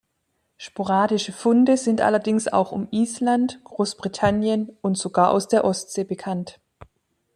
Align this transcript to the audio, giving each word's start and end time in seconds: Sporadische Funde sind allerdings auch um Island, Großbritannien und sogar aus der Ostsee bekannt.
Sporadische 0.57 1.31
Funde 1.31 1.77
sind 1.77 2.01
allerdings 2.01 2.47
auch 2.47 2.71
um 2.71 2.87
Island, 2.89 3.63
Großbritannien 3.63 4.75
und 4.81 4.97
sogar 4.97 5.29
aus 5.29 5.47
der 5.47 5.63
Ostsee 5.63 6.05
bekannt. 6.05 6.59